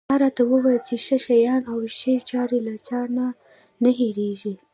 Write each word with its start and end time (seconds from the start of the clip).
تا 0.09 0.15
راته 0.23 0.43
وویل 0.47 0.81
چې 0.87 0.95
ښه 1.05 1.17
شیان 1.25 1.61
او 1.71 1.77
ښې 1.97 2.13
چارې 2.29 2.59
له 2.67 2.75
چا 2.87 3.01
نه 3.15 3.25
نه 3.83 3.89
هېرېږي. 3.99 4.53